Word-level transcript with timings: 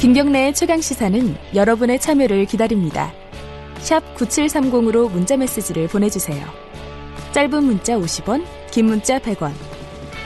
김경래의 0.00 0.54
최강 0.54 0.80
시사는 0.80 1.36
여러분의 1.54 2.00
참여를 2.00 2.46
기다립니다. 2.46 3.12
9730으로 4.16 5.12
문자 5.12 5.36
메시지를 5.36 5.88
보내주세요. 5.88 6.42
짧은 7.34 7.62
문자 7.62 7.98
50원, 7.98 8.42
긴 8.70 8.86
문자 8.86 9.18
100원. 9.18 9.52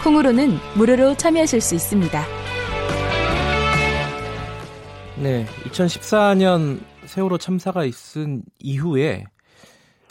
콩으로는 0.05 0.59
무료로 0.77 1.17
참여하실 1.17 1.61
수 1.61 1.75
있습니다. 1.75 2.25
네, 5.21 5.45
2014년 5.65 6.81
세월호 7.07 7.39
참사가 7.39 7.85
있은 7.85 8.45
이후에 8.61 9.25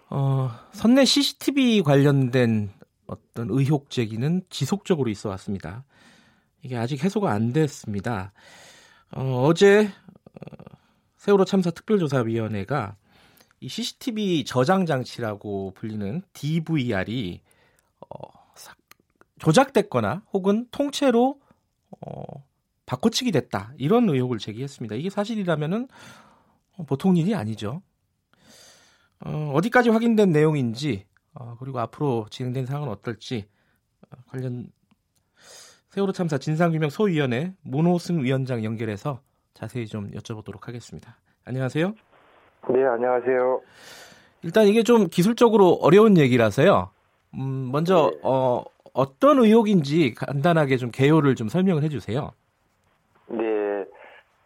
어, 0.09 0.51
선내 0.73 1.05
CCTV 1.05 1.83
관련된 1.83 2.69
어떤 3.07 3.47
의혹 3.49 3.89
제기는 3.89 4.41
지속적으로 4.49 5.09
있어 5.09 5.29
왔습니다. 5.29 5.85
이게 6.63 6.75
아직 6.75 7.01
해소가 7.01 7.31
안 7.31 7.53
됐습니다. 7.53 8.33
어, 9.15 9.45
어제 9.45 9.85
어, 9.85 10.75
세월호 11.17 11.45
참사 11.45 11.69
특별조사위원회가 11.71 12.95
이 13.59 13.69
CCTV 13.69 14.43
저장 14.45 14.85
장치라고 14.85 15.71
불리는 15.75 16.21
DVR이 16.33 17.41
어, 18.01 18.17
조작됐거나 19.39 20.23
혹은 20.33 20.67
통째로 20.71 21.39
어, 22.01 22.23
바꿔치기 22.85 23.31
됐다 23.31 23.73
이런 23.77 24.09
의혹을 24.09 24.39
제기했습니다. 24.39 24.95
이게 24.95 25.09
사실이라면은 25.09 25.87
보통 26.87 27.15
일이 27.15 27.35
아니죠. 27.35 27.81
어, 29.25 29.51
어디까지 29.53 29.89
확인된 29.89 30.31
내용인지 30.31 31.05
어, 31.33 31.55
그리고 31.59 31.79
앞으로 31.79 32.25
진행된 32.31 32.65
상황은 32.65 32.89
어떨지 32.89 33.47
어, 34.09 34.17
관련 34.27 34.71
세월호 35.93 36.11
참사 36.11 36.39
진상규명 36.39 36.89
소위원회 36.89 37.51
문호승 37.63 38.23
위원장 38.23 38.63
연결해서 38.63 39.19
자세히 39.53 39.85
좀 39.85 40.09
여쭤보도록 40.09 40.63
하겠습니다. 40.63 41.17
안녕하세요. 41.45 41.93
네, 42.69 42.83
안녕하세요. 42.83 43.61
일단 44.41 44.65
이게 44.65 44.81
좀 44.81 45.05
기술적으로 45.05 45.77
어려운 45.83 46.17
얘기라서요. 46.17 46.89
음, 47.35 47.69
먼저 47.71 48.09
네. 48.11 48.19
어, 48.23 48.63
어떤 48.95 49.37
의혹인지 49.37 50.15
간단하게 50.15 50.77
좀 50.77 50.89
개요를 50.89 51.35
좀 51.35 51.47
설명을 51.47 51.83
해주세요. 51.83 52.31
네, 53.27 53.85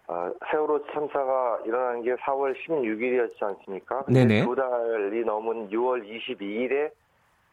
어, 0.08 0.30
세월호 0.52 0.86
참사가 0.92 1.60
일어난 1.66 2.04
게 2.04 2.14
4월 2.16 2.54
16일이었지 2.68 3.42
않습니까? 3.42 4.04
네네. 4.10 4.44
두 4.44 4.54
달이 4.54 5.24
넘은 5.24 5.70
6월 5.70 6.04
22일에 6.04 6.92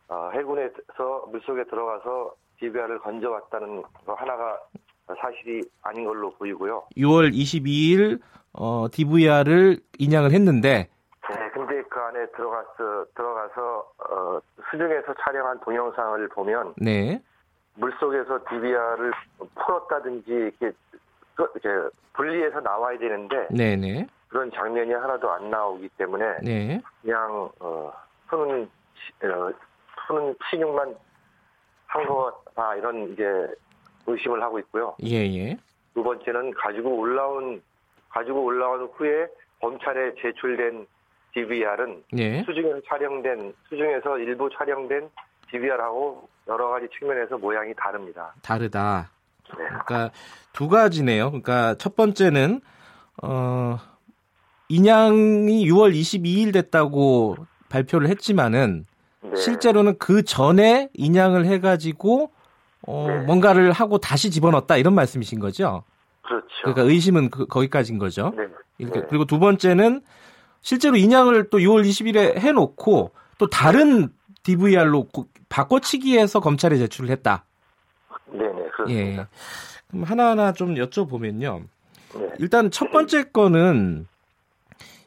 어, 0.09 0.31
해군에서 0.35 1.29
물속에 1.31 1.63
들어가서 1.71 2.35
DVR을 2.61 2.99
건져왔다는 3.01 3.83
거 3.83 4.15
하나가 4.15 4.59
사실이 5.07 5.63
아닌 5.83 6.05
걸로 6.05 6.31
보이고요. 6.31 6.85
6월 6.97 7.33
22일 7.33 8.21
어, 8.53 8.87
DVR을 8.91 9.79
인양을 9.99 10.33
했는데 10.33 10.89
네, 11.31 11.51
근데 11.53 11.83
그 11.89 12.01
안에 12.01 12.27
들어가서 12.37 13.07
들어가서 13.15 13.93
어, 13.99 14.41
수중에서 14.71 15.15
촬영한 15.21 15.61
동영상을 15.61 16.29
보면 16.29 16.75
네. 16.77 17.21
물속에서 17.77 18.39
DVR을 18.49 19.13
풀었다든지 19.55 20.31
이렇게, 20.31 20.73
이렇게 21.37 21.97
분리해서 22.13 22.61
나와야 22.61 22.99
되는데 22.99 23.49
네네. 23.51 23.77
네. 23.77 24.07
그런 24.29 24.51
장면이 24.53 24.93
하나도 24.93 25.31
안 25.31 25.51
나오기 25.51 25.89
때문에 25.97 26.39
네. 26.43 26.81
그냥 27.03 27.51
어, 27.61 27.93
푸는 28.29 28.69
어, 29.23 29.53
푸는 30.07 30.35
신용만 30.51 30.89
한 30.89 30.95
이런 32.77 33.13
이제 33.13 33.25
의심을 34.07 34.43
하고 34.43 34.59
있고요. 34.61 34.95
예예. 35.03 35.35
예. 35.37 35.57
두 35.95 36.03
번째는 36.03 36.53
가지고 36.53 36.99
올라온 36.99 37.63
가지고 38.09 38.45
올라온 38.45 38.89
후에 38.95 39.27
검찰에 39.61 40.15
제출된 40.21 40.87
DVR은 41.35 42.05
네. 42.13 42.45
수중에서 42.45 42.81
촬영된 42.89 43.55
수중에서 43.69 44.19
일부 44.19 44.49
촬영된 44.57 45.09
DVR하고 45.51 46.29
여러 46.49 46.69
가지 46.69 46.87
측면에서 46.99 47.39
모양이 47.39 47.73
다릅니다. 47.75 48.35
다르다. 48.43 49.11
네. 49.59 49.65
그러니까 49.65 50.11
두 50.53 50.69
가지네요. 50.69 51.27
그러니까 51.31 51.75
첫 51.77 51.97
번째는 51.97 52.61
어 53.23 53.79
인양이 54.69 55.69
6월 55.69 55.95
22일 55.95 56.53
됐다고 56.53 57.37
발표를 57.69 58.09
했지만은 58.09 58.87
네. 59.23 59.37
실제로는 59.37 59.99
그 59.99 60.23
전에 60.23 60.89
인양을 60.95 61.47
해가지고 61.47 62.31
어, 62.87 63.07
네. 63.09 63.19
뭔가를 63.21 63.73
하고 63.73 63.99
다시 63.99 64.31
집어넣었다 64.31 64.77
이런 64.77 64.95
말씀이신 64.95 65.41
거죠? 65.41 65.85
그렇죠. 66.23 66.47
그러니까 66.63 66.83
의심은 66.83 67.31
그, 67.31 67.47
거기까지인 67.47 67.99
거죠. 67.99 68.33
네. 68.37 68.45
이렇게, 68.79 69.01
네. 69.01 69.07
그리고 69.09 69.25
두 69.25 69.39
번째는 69.39 70.03
실제로 70.61 70.97
인양을 70.97 71.51
또 71.51 71.59
6월 71.59 71.85
20일에 71.85 72.39
해놓고 72.39 73.13
또 73.39 73.47
다른 73.49 74.09
DVR로 74.43 75.09
바꿔치기해서 75.49 76.41
검찰에 76.41 76.77
제출을 76.79 77.11
했다. 77.11 77.45
네네 78.31 78.69
그렇습니다. 78.73 79.23
예. 79.23 79.27
그럼 79.89 80.05
하나하나 80.05 80.53
좀 80.53 80.75
여쭤보면요. 80.75 81.65
네. 82.15 82.29
일단 82.39 82.71
첫 82.71 82.91
번째 82.91 83.25
거는 83.25 84.07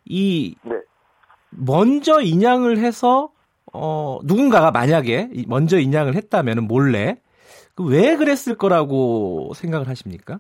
이 0.06 0.56
네. 0.64 0.76
먼저 1.50 2.22
인양을 2.22 2.78
해서 2.78 3.32
어, 3.74 4.20
누군가가 4.24 4.72
만약에 4.72 5.30
먼저 5.48 5.78
인양을 5.80 6.16
했다면 6.16 6.64
몰래 6.64 7.16
그 7.16 7.27
왜 7.80 8.16
그랬을 8.16 8.58
거라고 8.58 9.52
생각을 9.56 9.88
하십니까? 9.88 10.40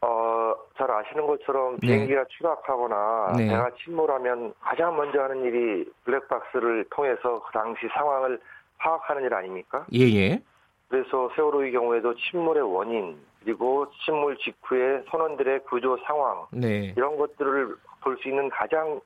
어, 0.00 0.54
잘 0.76 0.90
아시는 0.90 1.26
것처럼 1.26 1.74
네. 1.80 1.86
비행기가 1.86 2.24
추락하거나 2.36 3.34
네. 3.36 3.48
배가 3.48 3.70
침몰하면 3.84 4.54
가장 4.60 4.96
먼저 4.96 5.20
하는 5.22 5.44
일이 5.44 5.84
블랙박스를 6.04 6.86
통해서 6.90 7.42
그 7.44 7.52
당시 7.52 7.86
상황을 7.94 8.40
파악하는 8.78 9.24
일 9.24 9.34
아닙니까? 9.34 9.86
예, 9.92 10.00
예. 10.00 10.42
그래서 10.88 11.30
세월호의 11.36 11.72
경우에도 11.72 12.14
침몰의 12.14 12.62
원인 12.62 13.18
그리고 13.44 13.86
침몰 14.04 14.36
직후의 14.38 15.04
선원들의 15.10 15.64
구조 15.64 15.96
상황 16.06 16.46
네. 16.52 16.94
이런 16.96 17.16
것들을 17.18 17.76
볼 18.00 18.16
수 18.22 18.28
있는 18.28 18.48
가장 18.48 19.00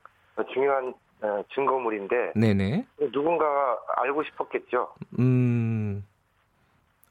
중요한 0.53 0.93
어, 1.21 1.43
증거물인데 1.53 2.33
네네. 2.35 2.85
누군가가 3.11 3.79
알고 3.97 4.23
싶었겠죠. 4.23 4.93
음. 5.19 6.05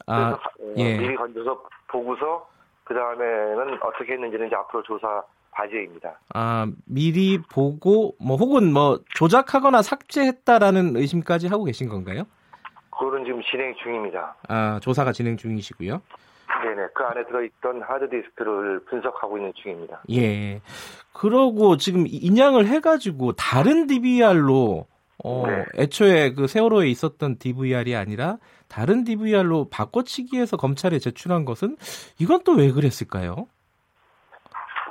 아, 0.07 0.39
그래서 0.61 0.75
예. 0.79 0.99
미리 0.99 1.15
건져서 1.15 1.63
보고서 1.89 2.49
그 2.85 2.95
다음에는 2.95 3.79
어떻게 3.83 4.15
했는지는 4.15 4.47
이제 4.47 4.57
앞으로 4.57 4.83
조사 4.83 5.23
과제입니다. 5.53 6.19
아 6.35 6.67
미리 6.87 7.39
보고 7.39 8.15
뭐 8.19 8.37
혹은 8.37 8.73
뭐 8.73 9.01
조작하거나 9.15 9.83
삭제했다라는 9.83 10.97
의심까지 10.97 11.49
하고 11.49 11.65
계신 11.65 11.89
건가요? 11.89 12.25
그거는 12.91 13.25
지금 13.25 13.43
진행 13.43 13.75
중입니다. 13.83 14.35
아 14.49 14.81
조사가 14.83 15.13
진행 15.13 15.37
중이시고요. 15.37 16.01
네네. 16.63 16.89
그 16.95 17.05
안에 17.05 17.25
들어있던 17.25 17.83
하드디스크를 17.83 18.85
분석하고 18.85 19.37
있는 19.39 19.53
중입니다. 19.55 20.03
예. 20.13 20.61
그러고 21.13 21.77
지금 21.77 22.05
인양을 22.07 22.67
해가지고 22.67 23.33
다른 23.33 23.87
DVR로 23.87 24.87
어, 25.25 25.45
네. 25.47 25.65
애초에 25.79 26.33
그 26.35 26.47
세월호에 26.47 26.89
있었던 26.89 27.39
DVR이 27.39 27.95
아니라 27.95 28.39
다른 28.69 29.05
DVR로 29.05 29.69
바꿔치기해서 29.71 30.57
검찰에 30.57 30.99
제출한 30.99 31.45
것은 31.45 31.77
이건 32.19 32.43
또 32.45 32.55
왜 32.55 32.71
그랬을까요? 32.73 33.47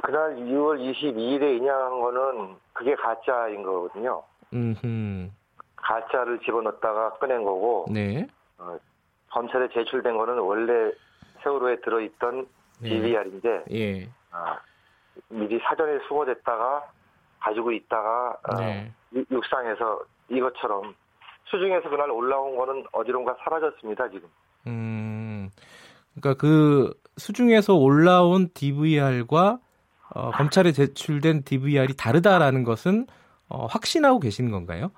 그날 0.04 0.36
6월 0.36 0.80
22일에 0.80 1.58
인양한 1.58 2.00
거는 2.02 2.56
그게 2.74 2.96
가짜인 2.96 3.64
거거든요. 3.64 4.24
음. 4.54 5.32
가짜를 5.76 6.40
집어넣었다가 6.40 7.14
꺼낸 7.14 7.44
거고. 7.44 7.86
네. 7.90 8.28
어, 8.58 8.78
검찰에 9.32 9.68
제출된 9.70 10.18
거는 10.18 10.38
원래 10.40 10.92
세월호에 11.44 11.82
들어있던 11.82 12.48
네. 12.80 12.90
DVR인데 12.90 13.64
예. 13.72 14.10
아, 14.32 14.58
미리 15.30 15.60
사전에 15.60 16.00
수거됐다가 16.08 16.84
가지고 17.42 17.72
있다가 17.72 18.38
어, 18.44 18.56
네. 18.58 18.92
어, 19.16 19.22
육상에서 19.32 20.02
이것처럼 20.30 20.96
수중에서 21.46 21.90
그날 21.90 22.10
올라온 22.10 22.56
거는 22.56 22.86
어디론가 22.94 23.36
사라졌습니다 23.44 24.10
지금. 24.10 24.30
음, 24.68 25.50
그러니까 26.16 26.40
그 26.40 26.94
수중에서 27.18 27.76
올라온 27.76 28.50
DVR과 28.54 29.60
어, 30.14 30.32
검찰에 30.32 30.72
제출된 30.72 31.44
DVR이 31.44 31.96
다르다라는 31.98 32.64
것은 32.64 33.08
어, 33.50 33.66
확신하고 33.66 34.20
계시는 34.20 34.52
건가요? 34.52 34.92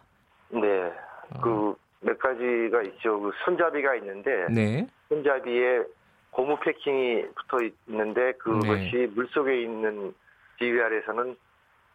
네, 0.49 0.91
어. 1.35 1.75
그몇 1.99 2.19
가지가 2.19 2.83
있죠. 2.83 3.19
그 3.19 3.31
손잡이가 3.45 3.95
있는데 3.95 4.47
네. 4.51 4.87
손잡이에 5.09 5.83
고무 6.31 6.57
패킹이 6.59 7.25
붙어 7.35 7.57
있는데 7.87 8.33
그것이 8.33 8.91
네. 8.91 9.07
물 9.07 9.27
속에 9.29 9.61
있는 9.61 10.13
DVR에서는 10.59 11.35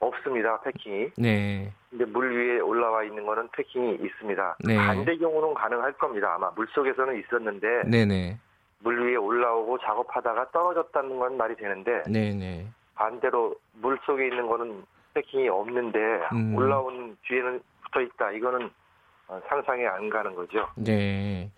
없습니다. 0.00 0.60
패킹이. 0.60 1.10
네. 1.16 1.72
근데 1.90 2.04
물 2.04 2.36
위에 2.36 2.60
올라와 2.60 3.04
있는 3.04 3.26
거는 3.26 3.48
패킹이 3.52 3.98
있습니다. 4.02 4.56
네. 4.64 4.76
반대 4.76 5.16
경우는 5.16 5.54
가능할 5.54 5.92
겁니다. 5.94 6.34
아마 6.34 6.50
물 6.50 6.66
속에서는 6.72 7.18
있었는데 7.20 7.90
네네. 7.90 8.38
물 8.80 9.06
위에 9.06 9.16
올라오고 9.16 9.78
작업하다가 9.78 10.50
떨어졌다는 10.50 11.18
건 11.18 11.36
말이 11.36 11.56
되는데 11.56 12.02
네네. 12.04 12.66
반대로 12.94 13.54
물 13.74 13.98
속에 14.04 14.28
있는 14.28 14.46
거는 14.46 14.84
패킹이 15.14 15.48
없는데 15.48 15.98
음. 16.32 16.54
올라온 16.54 17.16
뒤에는 17.26 17.60
붙어 17.84 18.00
있다. 18.00 18.32
이거는 18.32 18.70
어, 19.28 19.40
상상이 19.48 19.86
안 19.86 20.08
가는 20.08 20.34
거죠. 20.34 20.68
네. 20.76 21.50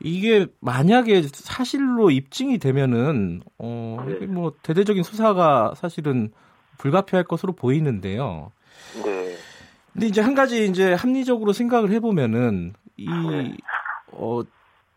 이게 0.00 0.46
만약에 0.60 1.22
사실로 1.22 2.10
입증이 2.10 2.58
되면은 2.58 3.42
어 3.58 4.04
네. 4.06 4.26
뭐 4.26 4.52
대대적인 4.62 5.02
수사가 5.02 5.74
사실은 5.76 6.32
불가피할 6.78 7.24
것으로 7.24 7.52
보이는데요. 7.52 8.52
네. 9.04 9.36
근데 9.92 10.06
이제 10.06 10.20
한 10.20 10.34
가지 10.34 10.66
이제 10.66 10.92
합리적으로 10.92 11.52
생각을 11.52 11.90
해보면은 11.92 12.74
이 12.96 13.08
네. 13.08 13.56
어, 14.12 14.42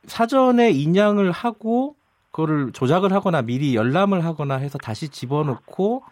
사전에 0.06 0.72
인양을 0.72 1.32
하고 1.32 1.96
그거를 2.32 2.72
조작을 2.72 3.14
하거나 3.14 3.42
미리 3.42 3.76
열람을 3.76 4.24
하거나 4.24 4.56
해서 4.56 4.78
다시 4.78 5.10
집어넣고 5.10 6.04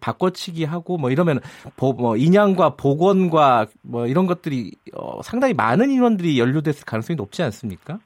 바꿔치기 0.00 0.64
하고 0.64 0.96
뭐 0.96 1.10
이러면 1.10 1.40
보, 1.76 1.92
뭐 1.92 2.16
인양과 2.16 2.76
복원과 2.76 3.66
뭐 3.82 4.06
이런 4.06 4.26
것들이 4.26 4.72
어, 4.94 5.22
상당히 5.22 5.54
많은 5.54 5.90
인원들이 5.90 6.38
연루됐을 6.38 6.84
가능성이 6.84 7.16
높지 7.16 7.42
않습니까? 7.42 7.98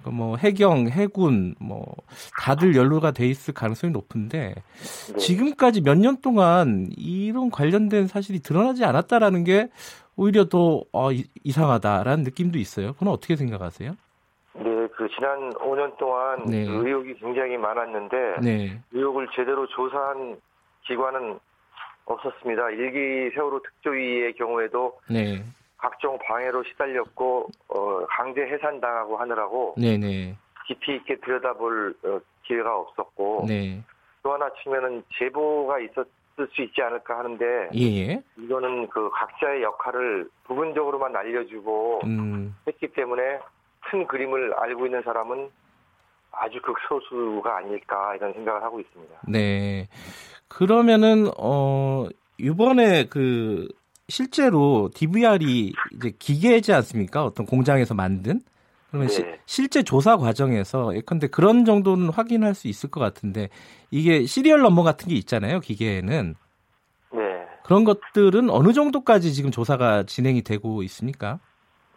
그러니까 0.00 0.10
뭐 0.10 0.36
해경, 0.36 0.88
해군 0.88 1.54
뭐 1.60 1.84
다들 2.40 2.74
연루가 2.76 3.10
돼 3.12 3.26
있을 3.26 3.54
가능성이 3.54 3.92
높은데 3.92 4.54
네. 5.12 5.16
지금까지 5.18 5.80
몇 5.82 5.96
년 5.96 6.20
동안 6.20 6.88
이런 6.96 7.50
관련된 7.50 8.06
사실이 8.06 8.40
드러나지 8.40 8.84
않았다라는 8.84 9.44
게 9.44 9.68
오히려 10.16 10.44
더 10.46 10.82
어, 10.92 11.08
이상하다라는 11.44 12.24
느낌도 12.24 12.58
있어요. 12.58 12.92
그건 12.94 13.08
어떻게 13.08 13.36
생각하세요? 13.36 13.92
네, 14.54 14.88
그 14.96 15.08
지난 15.14 15.50
5년 15.54 15.96
동안 15.98 16.44
네. 16.46 16.64
그 16.66 16.86
의혹이 16.86 17.14
굉장히 17.14 17.56
많았는데 17.56 18.16
네. 18.42 18.80
의혹을 18.92 19.28
제대로 19.34 19.66
조사한 19.66 20.36
기관은 20.86 21.38
없었습니다. 22.06 22.70
일기 22.70 23.34
세월호 23.34 23.60
특조위의 23.62 24.34
경우에도 24.34 24.98
네. 25.10 25.42
각종 25.76 26.18
방해로 26.18 26.64
시달렸고 26.64 27.48
어, 27.68 28.06
강제 28.06 28.42
해산당하고 28.42 29.16
하느라고 29.16 29.74
네네. 29.78 29.98
네. 29.98 30.36
깊이 30.66 30.96
있게 30.96 31.16
들여다볼 31.16 31.94
어, 32.04 32.20
기회가 32.42 32.76
없었고 32.76 33.44
네. 33.46 33.82
또 34.22 34.32
하나 34.32 34.50
측면은 34.62 35.02
제보가 35.18 35.80
있었 35.80 36.06
수 36.54 36.60
있지 36.60 36.82
않을까 36.82 37.18
하는데 37.18 37.44
예. 37.76 38.22
이거는 38.36 38.88
그 38.88 39.08
각자의 39.10 39.62
역할을 39.62 40.28
부분적으로만 40.44 41.16
알려주고 41.16 42.00
음. 42.04 42.54
했기 42.66 42.88
때문에 42.88 43.38
큰 43.80 44.06
그림을 44.06 44.52
알고 44.52 44.84
있는 44.84 45.00
사람은 45.02 45.48
아주 46.32 46.60
극소수가 46.60 47.56
아닐까 47.56 48.14
이런 48.16 48.34
생각을 48.34 48.62
하고 48.62 48.80
있습니다. 48.80 49.14
네. 49.28 49.88
그러면은 50.48 51.30
어 51.38 52.06
이번에 52.38 53.06
그 53.06 53.68
실제로 54.08 54.88
DVR이 54.94 55.72
이제 55.92 56.12
기계지 56.18 56.72
않습니까? 56.72 57.24
어떤 57.24 57.44
공장에서 57.46 57.94
만든 57.94 58.40
그러면 58.88 59.08
네. 59.08 59.14
시, 59.14 59.24
실제 59.46 59.82
조사 59.82 60.16
과정에서 60.16 60.94
예컨대 60.94 61.28
그런 61.28 61.64
정도는 61.64 62.10
확인할 62.10 62.54
수 62.54 62.68
있을 62.68 62.90
것 62.90 63.00
같은데 63.00 63.48
이게 63.90 64.24
serial 64.24 64.60
number 64.60 64.84
같은 64.84 65.08
게 65.08 65.16
있잖아요 65.16 65.60
기계에는 65.60 66.34
네. 67.12 67.46
그런 67.64 67.84
것들은 67.84 68.48
어느 68.48 68.72
정도까지 68.72 69.32
지금 69.32 69.50
조사가 69.50 70.04
진행이 70.04 70.42
되고 70.42 70.82
있습니까? 70.84 71.40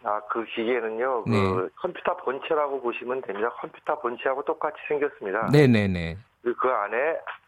아, 0.02 0.20
그 0.30 0.44
기계는요, 0.46 1.24
그 1.24 1.30
네. 1.30 1.36
그 1.42 1.70
컴퓨터 1.76 2.16
본체라고 2.16 2.80
보시면 2.80 3.20
됩니다. 3.22 3.50
컴퓨터 3.60 4.00
본체하고 4.00 4.42
똑같이 4.44 4.78
생겼습니다. 4.88 5.50
네네네. 5.52 6.16
그, 6.42 6.54
그 6.54 6.68
안에 6.68 6.96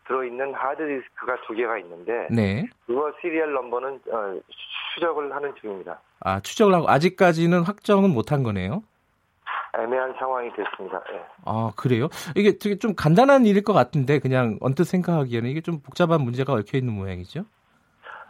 들어있는 0.07 0.55
하드디스크가 0.55 1.37
두 1.47 1.55
개가 1.55 1.79
있는데, 1.79 2.29
네. 2.31 2.67
그거 2.87 3.13
serial 3.21 3.53
number는 3.53 4.00
어, 4.11 4.41
추적을 4.95 5.35
하는 5.35 5.55
중입니다. 5.61 6.01
아, 6.21 6.41
추적을 6.41 6.75
하고, 6.75 6.89
아직까지는 6.89 7.63
확정은 7.63 8.11
못한 8.11 8.43
거네요? 8.43 8.83
애매한 9.79 10.15
상황이 10.19 10.51
됐습니다. 10.55 11.03
네. 11.11 11.25
아, 11.47 11.71
그래요? 11.77 12.09
이게 12.37 12.59
되게 12.59 12.79
좀 12.79 12.95
간단한 12.95 13.47
일일 13.47 13.63
것 13.63 13.73
같은데, 13.73 14.19
그냥 14.19 14.59
언뜻 14.61 14.85
생각하기에는 14.85 15.49
이게 15.49 15.61
좀 15.61 15.81
복잡한 15.81 16.21
문제가 16.21 16.53
얽혀 16.53 16.79
있는 16.79 16.93
모양이죠? 16.93 17.45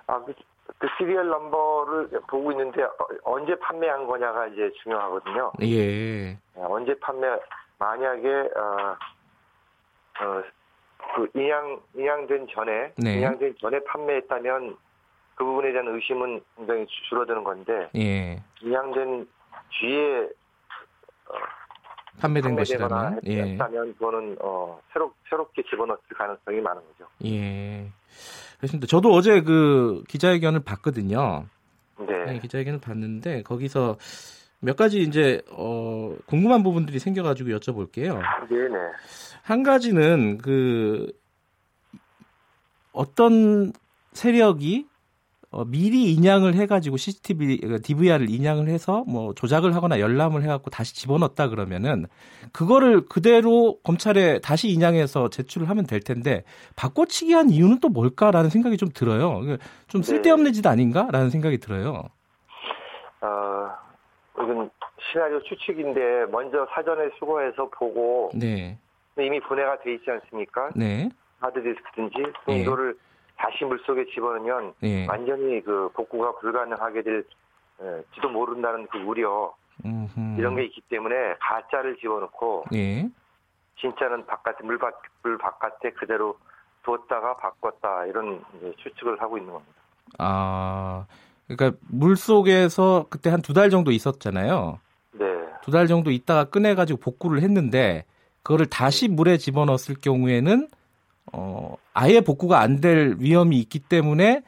아, 0.06 0.20
그, 0.24 0.34
그 0.78 0.88
시리얼 0.98 1.28
넘버를 1.28 2.10
보고 2.28 2.50
있는데 2.52 2.82
어, 2.82 2.92
언제 3.24 3.54
판매한 3.58 4.06
거냐가 4.06 4.46
이제 4.48 4.70
중요하거든요. 4.82 5.52
예. 5.62 6.32
네, 6.32 6.38
언제 6.56 6.98
판매 6.98 7.28
만약에 7.78 8.28
어, 8.28 8.96
어, 10.20 10.42
그 11.14 11.28
인양 11.38 11.80
인양된 11.94 12.46
전에 12.54 12.92
네. 12.96 13.18
인양된 13.18 13.56
전에 13.60 13.80
판매했다면 13.84 14.76
그 15.34 15.44
부분에 15.44 15.72
대한 15.72 15.88
의심은 15.88 16.40
굉장히 16.56 16.86
줄어드는 17.08 17.44
건데 17.44 17.90
예. 17.96 18.42
인양된 18.62 19.26
뒤에 19.80 20.20
어, 21.28 21.34
판매된 22.20 22.56
것이라면 22.56 23.20
예. 23.24 23.42
했다면 23.42 23.94
그거는 23.94 24.36
어, 24.40 24.80
새로 24.92 25.12
새롭게 25.28 25.62
집어넣을 25.68 25.98
가능성이 26.16 26.60
많은 26.60 26.82
거죠. 26.82 27.10
예. 27.24 27.88
그렇습니다. 28.58 28.86
저도 28.86 29.10
어제 29.12 29.40
그 29.40 30.04
기자회견을 30.08 30.60
봤거든요. 30.60 31.46
네. 31.98 32.24
네 32.26 32.38
기자회견을 32.38 32.80
봤는데 32.80 33.42
거기서 33.42 33.96
몇 34.62 34.76
가지 34.76 35.02
이제 35.02 35.42
어 35.50 36.16
궁금한 36.26 36.62
부분들이 36.62 36.98
생겨가지고 37.00 37.50
여쭤볼게요. 37.50 38.20
네네. 38.48 38.78
한 39.42 39.62
가지는 39.64 40.38
그 40.38 41.12
어떤 42.92 43.72
세력이 44.12 44.86
어, 45.50 45.66
미리 45.66 46.14
인양을 46.14 46.54
해가지고 46.54 46.96
CCTV, 46.96 47.60
DVR을 47.82 48.26
그 48.26 48.32
인양을 48.32 48.68
해서 48.68 49.04
뭐 49.06 49.34
조작을 49.34 49.74
하거나 49.74 50.00
열람을 50.00 50.42
해갖고 50.44 50.70
다시 50.70 50.94
집어넣었다 50.94 51.48
그러면은 51.48 52.06
그거를 52.52 53.06
그대로 53.06 53.78
검찰에 53.82 54.38
다시 54.38 54.70
인양해서 54.70 55.28
제출을 55.28 55.68
하면 55.68 55.86
될 55.86 56.00
텐데 56.00 56.44
바꿔치기 56.74 57.34
한 57.34 57.50
이유는 57.50 57.80
또 57.80 57.90
뭘까라는 57.90 58.48
생각이 58.48 58.78
좀 58.78 58.88
들어요. 58.94 59.42
좀 59.88 60.00
네. 60.00 60.06
쓸데없는 60.06 60.54
짓 60.54 60.66
아닌가라는 60.66 61.28
생각이 61.28 61.58
들어요. 61.58 62.04
어, 63.20 63.51
이건 64.44 64.70
시나리오 65.10 65.42
추측인데 65.42 66.26
먼저 66.26 66.66
사전에 66.74 67.10
수거해서 67.18 67.68
보고 67.70 68.30
네. 68.34 68.78
이미 69.18 69.40
분해가 69.40 69.80
돼 69.80 69.94
있지 69.94 70.10
않습니까? 70.10 70.70
네. 70.74 71.08
하드디스크든지 71.40 72.32
네. 72.46 72.60
이거를 72.60 72.96
다시 73.36 73.64
물속에 73.64 74.06
집어넣으면 74.14 74.74
예. 74.84 75.06
완전히 75.06 75.60
그 75.62 75.90
복구가 75.94 76.38
불가능하게 76.38 77.02
될지도 77.02 78.28
모른다는 78.30 78.86
그 78.86 78.98
우려 78.98 79.52
음흠. 79.84 80.38
이런 80.38 80.54
게 80.54 80.64
있기 80.64 80.80
때문에 80.82 81.34
가짜를 81.40 81.96
집어넣고 81.96 82.64
예. 82.74 83.08
진짜는 83.80 84.26
바깥에 84.26 84.64
물, 84.64 84.78
밖, 84.78 85.02
물 85.22 85.38
바깥에 85.38 85.90
그대로 85.90 86.38
두었다가 86.84 87.36
바꿨다 87.36 88.06
이런 88.06 88.44
추측을 88.78 89.20
하고 89.20 89.38
있는 89.38 89.52
겁니다. 89.52 89.74
아, 90.18 91.06
그러니까 91.56 91.78
물 91.88 92.16
속에서 92.16 93.06
그때 93.10 93.30
한 93.30 93.40
두 93.42 93.52
달 93.54 93.70
정도 93.70 93.90
있었잖아요. 93.90 94.78
네. 95.12 95.24
두 95.62 95.70
달 95.70 95.86
정도 95.86 96.10
있다가 96.10 96.44
꺼내가지고 96.44 97.00
복구를 97.00 97.42
했는데 97.42 98.04
그거를 98.42 98.66
다시 98.66 99.08
물에 99.08 99.36
집어넣었을 99.38 99.96
경우에는 100.00 100.68
어, 101.32 101.76
아예 101.94 102.20
복구가 102.20 102.60
안 102.60 102.80
될 102.80 103.16
위험이 103.18 103.58
있기 103.60 103.78
때문에 103.80 104.42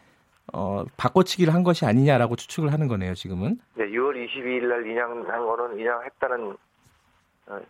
어, 0.52 0.84
바꿔치기를 0.96 1.54
한 1.54 1.62
것이 1.62 1.86
아니냐라고 1.86 2.36
추측을 2.36 2.72
하는 2.72 2.88
거네요, 2.88 3.14
지금은. 3.14 3.58
네, 3.74 3.84
6월 3.86 4.14
22일 4.28 4.66
날 4.66 4.86
인양한 4.86 5.24
거는 5.24 5.78
인양했다는 5.78 6.56
어, 7.46 7.60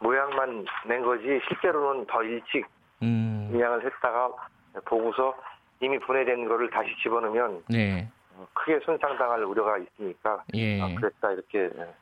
모양만 0.00 0.64
낸 0.86 1.02
거지 1.02 1.22
실제로는 1.48 2.06
더 2.06 2.22
일찍 2.22 2.66
음. 3.02 3.50
인양을 3.54 3.84
했다가 3.84 4.30
보고서 4.86 5.34
이미 5.80 5.98
분해된 6.00 6.48
거를 6.48 6.68
다시 6.70 6.88
집어넣으면 7.02 7.62
네. 7.68 8.08
어, 8.36 8.46
크게 8.54 8.80
손상당할 8.84 9.44
우려가 9.44 9.78
있으니까 9.78 10.44
예. 10.54 10.80
아, 10.80 10.94
그랬다 10.94 11.32
이렇게 11.32 11.70
네. 11.76 11.94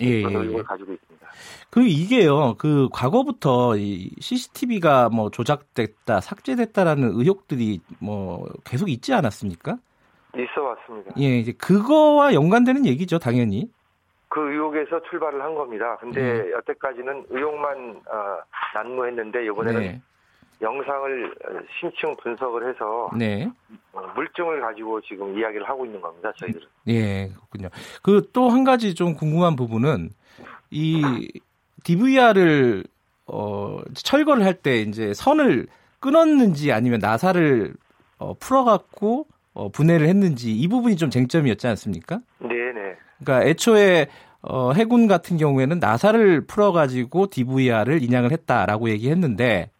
예, 0.00 0.22
그런 0.22 0.42
의혹을 0.42 0.58
예. 0.60 0.62
가지고 0.62 0.92
있습니다. 0.92 1.26
그 1.70 1.82
이게요, 1.82 2.56
그 2.58 2.88
과거부터 2.92 3.76
이 3.76 4.10
CCTV가 4.20 5.08
뭐 5.10 5.30
조작됐다, 5.30 6.20
삭제됐다라는 6.20 7.12
의혹들이 7.14 7.80
뭐 8.00 8.46
계속 8.64 8.88
있지 8.90 9.14
않았습니까? 9.14 9.78
있어 10.36 10.62
왔습니다. 10.62 11.12
예, 11.20 11.38
이제 11.38 11.52
그거와 11.52 12.34
연관되는 12.34 12.86
얘기죠, 12.86 13.18
당연히. 13.18 13.70
그 14.28 14.40
의혹에서 14.50 15.00
출발을 15.10 15.42
한 15.42 15.54
겁니다. 15.54 15.96
근데 16.00 16.20
네. 16.20 16.52
여태까지는 16.52 17.26
의혹만 17.28 18.00
어, 18.10 18.38
난무했는데 18.74 19.44
이번에는 19.44 19.80
네. 19.80 20.02
영상을 20.62 21.34
심층 21.80 22.14
분석을 22.22 22.68
해서 22.70 23.10
네. 23.16 23.50
어, 23.92 24.00
물증을 24.14 24.60
가지고 24.60 25.00
지금 25.02 25.36
이야기를 25.38 25.68
하고 25.68 25.84
있는 25.84 26.00
겁니다. 26.00 26.32
저희들은. 26.38 26.66
예, 26.88 27.28
그렇군요. 27.28 27.68
그 28.02 28.30
또 28.32 28.48
한 28.48 28.64
가지 28.64 28.94
좀 28.94 29.14
궁금한 29.14 29.56
부분은 29.56 30.10
이 30.70 31.28
DVR을 31.84 32.84
어, 33.26 33.78
철거를 33.94 34.44
할 34.44 34.54
때 34.54 34.80
이제 34.82 35.12
선을 35.14 35.66
끊었는지 36.00 36.72
아니면 36.72 37.00
나사를 37.00 37.74
어, 38.18 38.34
풀어갖고 38.38 39.26
어, 39.54 39.68
분해를 39.70 40.06
했는지 40.08 40.52
이 40.56 40.68
부분이 40.68 40.96
좀 40.96 41.10
쟁점이었지 41.10 41.66
않습니까? 41.66 42.20
네네. 42.40 42.96
그러니까 43.22 43.46
애초에 43.48 44.06
어, 44.42 44.72
해군 44.72 45.06
같은 45.06 45.36
경우에는 45.36 45.78
나사를 45.78 46.46
풀어가지고 46.46 47.28
DVR을 47.28 48.02
인양을 48.02 48.32
했다라고 48.32 48.90
얘기했는데 48.90 49.44
네. 49.44 49.70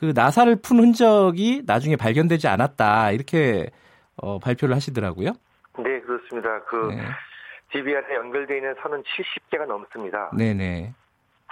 그 0.00 0.12
나사를 0.14 0.56
푼 0.62 0.78
흔적이 0.78 1.62
나중에 1.66 1.94
발견되지 1.94 2.48
않았다 2.48 3.10
이렇게 3.10 3.68
어, 4.16 4.38
발표를 4.38 4.74
하시더라고요. 4.74 5.32
네 5.78 6.00
그렇습니다. 6.00 6.62
그 6.64 6.88
네. 6.90 7.02
DVR에 7.70 8.14
연결되어 8.14 8.56
있는 8.56 8.74
선은 8.82 9.02
70개가 9.02 9.66
넘습니다. 9.66 10.30
네네. 10.36 10.94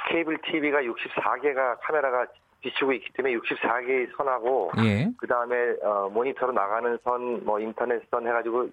케이블 0.08 0.38
TV가 0.38 0.80
64개가 0.80 1.76
카메라가 1.82 2.26
비추고 2.60 2.94
있기 2.94 3.12
때문에 3.12 3.36
64개의 3.36 4.16
선하고 4.16 4.72
예. 4.82 5.10
그 5.18 5.26
다음에 5.26 5.54
어, 5.82 6.08
모니터로 6.08 6.52
나가는 6.52 6.98
선, 7.04 7.44
뭐 7.44 7.60
인터넷 7.60 8.02
선 8.10 8.26
해가지고 8.26 8.68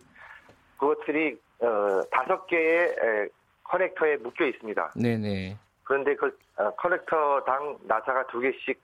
그것들이 0.77 1.37
어, 1.59 2.01
다섯 2.11 2.47
개의 2.47 2.87
에, 2.87 3.27
커넥터에 3.63 4.17
묶여 4.17 4.45
있습니다. 4.45 4.93
네네. 4.95 5.57
그런데 5.83 6.15
그 6.15 6.35
어, 6.57 6.71
커넥터당 6.71 7.77
나사가 7.83 8.25
두 8.27 8.39
개씩 8.39 8.79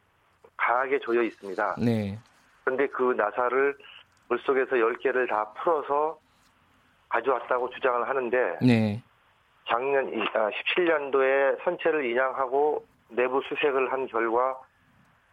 강하게 0.62 1.00
조여 1.00 1.24
있습니다. 1.24 1.76
네. 1.80 2.18
그런데 2.64 2.88
그 2.88 3.14
나사를 3.18 3.76
물속에서 4.30 4.76
10개를 4.76 5.28
다 5.28 5.52
풀어서 5.58 6.20
가져왔다고 7.10 7.70
주장을 7.72 8.08
하는데 8.08 8.58
네. 8.62 9.04
작년 9.68 10.10
17년도에 10.12 11.60
아, 11.60 11.64
선체를 11.64 12.06
인양하고 12.06 12.86
내부 13.10 13.42
수색을 13.42 13.92
한 13.92 14.08
결과 14.08 14.58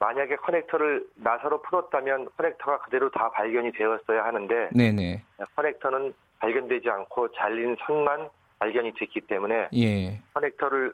만약에 0.00 0.36
커넥터를 0.36 1.06
나사로 1.16 1.62
풀었다면 1.62 2.28
커넥터가 2.36 2.78
그대로 2.80 3.10
다 3.10 3.30
발견이 3.30 3.72
되었어야 3.72 4.24
하는데 4.24 4.70
네네. 4.72 5.22
커넥터는 5.54 6.14
발견되지 6.38 6.88
않고 6.88 7.32
잘린 7.32 7.76
선만 7.84 8.28
발견이 8.58 8.94
됐기 8.94 9.22
때문에 9.22 9.68
예. 9.74 10.20
커넥터를 10.34 10.92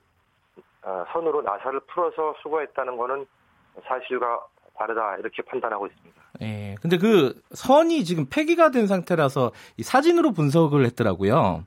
어, 0.82 1.04
선으로 1.12 1.42
나사를 1.42 1.80
풀어서 1.86 2.34
수거했다는 2.42 2.96
것은 2.96 3.26
사실과 3.86 4.40
다르다 4.78 5.16
이렇게 5.18 5.42
판단하고 5.42 5.86
있습니다. 5.86 6.20
예. 6.42 6.74
근데 6.80 6.98
그 6.98 7.40
선이 7.52 8.04
지금 8.04 8.26
폐기가 8.28 8.70
된 8.70 8.86
상태라서 8.86 9.52
사진으로 9.82 10.32
분석을 10.32 10.84
했더라고요. 10.86 11.64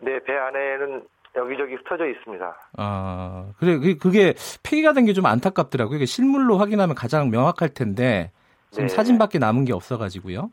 네, 0.00 0.18
배 0.24 0.32
안에는 0.36 1.02
여기저기 1.36 1.74
흩어져 1.74 2.06
있습니다. 2.06 2.56
아, 2.76 3.46
그래, 3.58 3.78
그게 3.96 4.34
폐기가 4.62 4.92
된 4.92 5.06
게 5.06 5.14
좀 5.14 5.26
안타깝더라고요. 5.26 5.96
이게 5.96 6.06
실물로 6.06 6.58
확인하면 6.58 6.94
가장 6.94 7.30
명확할 7.30 7.70
텐데, 7.70 8.30
지금 8.70 8.86
네. 8.88 8.94
사진밖에 8.94 9.38
남은 9.38 9.64
게 9.64 9.72
없어가지고요. 9.72 10.50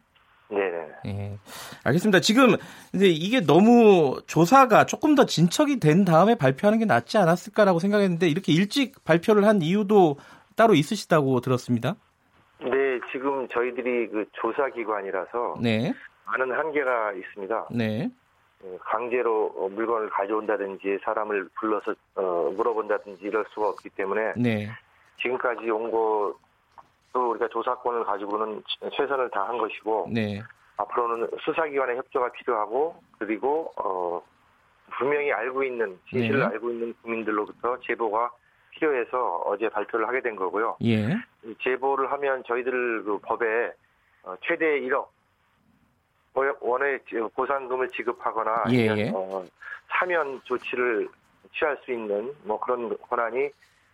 네네. 0.50 0.88
예. 1.08 1.38
알겠습니다. 1.84 2.20
지금 2.22 2.56
이제 2.94 3.08
이게 3.08 3.42
너무 3.42 4.22
조사가 4.28 4.86
조금 4.86 5.16
더 5.16 5.26
진척이 5.26 5.80
된 5.80 6.04
다음에 6.06 6.36
발표하는 6.36 6.80
게 6.80 6.86
낫지 6.86 7.18
않았을까라고 7.18 7.80
생각했는데 7.80 8.28
이렇게 8.28 8.52
일찍 8.54 9.04
발표를 9.04 9.46
한 9.46 9.62
이유도 9.62 10.18
따로 10.62 10.76
있으시다고 10.76 11.40
들었습니다. 11.40 11.96
네, 12.60 13.00
지금 13.12 13.48
저희들이 13.48 14.10
그 14.10 14.26
조사 14.34 14.70
기관이라서 14.70 15.56
네. 15.60 15.92
많은 16.26 16.52
한계가 16.52 17.14
있습니다. 17.14 17.70
네. 17.72 18.08
예, 18.64 18.78
강제로 18.82 19.52
어, 19.58 19.68
물건을 19.70 20.12
가져온다든지 20.12 21.00
사람을 21.04 21.50
불러서 21.56 21.96
어, 22.14 22.54
물어본다든지 22.56 23.26
이럴 23.26 23.44
수가 23.50 23.70
없기 23.70 23.90
때문에 23.90 24.34
네. 24.38 24.70
지금까지 25.20 25.68
온거 25.72 26.36
또 27.12 27.32
우리가 27.32 27.48
조사권을 27.48 28.04
가지고는 28.04 28.62
최선을 28.96 29.32
다한 29.32 29.58
것이고 29.58 30.10
네. 30.14 30.44
앞으로는 30.78 31.28
수사기관의 31.44 31.98
협조가 31.98 32.34
필요하고 32.34 33.02
그리고 33.18 33.72
어, 33.78 34.22
분명히 34.92 35.32
알고 35.32 35.64
있는 35.64 35.98
진실을 36.08 36.38
네. 36.38 36.46
알고 36.46 36.70
있는 36.70 36.94
국민들로부터 37.02 37.80
제보가 37.80 38.30
필요해서 38.82 39.44
어제 39.46 39.70
발표를 39.70 40.08
하게 40.08 40.22
된 40.22 40.36
거고요. 40.36 40.76
예. 40.84 41.16
제보를 41.64 42.12
하면 42.12 42.44
저희들 42.48 43.04
그 43.04 43.20
법에 43.20 43.46
어, 44.24 44.36
최대 44.44 44.66
1억 44.82 45.08
원의 46.34 47.00
보상금을 47.36 47.90
지급하거나 47.90 48.64
예. 48.72 48.90
아니면 48.90 49.14
어, 49.16 49.46
사면 49.90 50.42
조치를 50.46 51.08
취할 51.58 51.78
수 51.86 51.92
있는 51.92 52.34
뭐 52.44 52.60
그런 52.60 52.98
권한이 53.10 53.50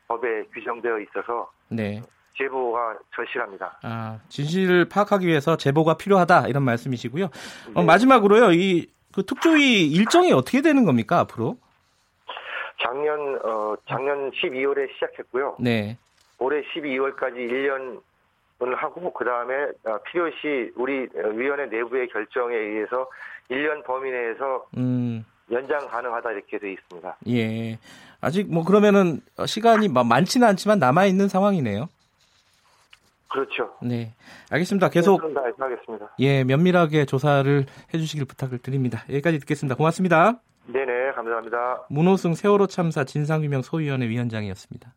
법에 0.08 0.44
규정되어 0.54 1.00
있어서 1.00 1.52
네. 1.70 2.02
제보가 2.38 3.00
절실합니다. 3.16 3.80
아, 3.82 4.20
진실을 4.30 4.88
파악하기 4.88 5.26
위해서 5.26 5.58
제보가 5.58 5.98
필요하다 5.98 6.48
이런 6.48 6.64
말씀이시고요. 6.64 7.26
어, 7.26 7.30
네. 7.30 7.72
어, 7.76 7.84
마지막으로요, 7.84 8.52
이 8.54 8.98
그 9.18 9.26
특조위 9.26 9.90
일정이 9.90 10.32
어떻게 10.32 10.62
되는 10.62 10.86
겁니까 10.86 11.18
앞으로? 11.18 11.58
작년 12.82 13.40
어 13.44 13.76
작년 13.88 14.32
12월에 14.32 14.92
시작했고요. 14.94 15.58
네. 15.60 15.98
올해 16.40 16.62
12월까지 16.62 17.50
1년을 17.50 18.76
하고 18.76 19.12
그 19.14 19.26
다음에 19.26 19.54
어, 19.86 19.98
필요시 20.06 20.72
우리 20.76 21.08
위원회 21.36 21.66
내부의 21.66 22.08
결정에 22.10 22.56
의해서 22.56 23.10
1년 23.50 23.84
범위 23.86 24.12
내에서 24.12 24.66
음. 24.78 25.26
연장 25.52 25.88
가능하다 25.88 26.32
이렇게 26.32 26.60
돼 26.60 26.74
있습니다. 26.74 27.18
예. 27.30 27.80
아직 28.20 28.52
뭐 28.52 28.64
그러면은 28.64 29.22
시간이 29.46 29.88
많지는 29.88 30.48
않지만 30.48 30.80
남아 30.80 31.06
있는 31.06 31.28
상황이네요. 31.28 31.88
그렇죠. 33.30 33.76
네. 33.82 34.14
알겠습니다. 34.50 34.90
계속 34.90 35.22
하겠습니다. 35.24 36.10
예, 36.20 36.44
면밀하게 36.44 37.06
조사를 37.06 37.66
해 37.94 37.98
주시길 37.98 38.26
부탁을 38.26 38.60
드립니다. 38.60 39.04
여기까지 39.10 39.40
듣겠습니다. 39.40 39.76
고맙습니다. 39.76 40.40
네네, 40.68 41.14
감사합니다. 41.14 41.88
문호승 41.90 42.36
세월호 42.36 42.68
참사 42.68 43.04
진상규명 43.04 43.62
소위원회 43.62 44.08
위원장이었습니다. 44.10 44.94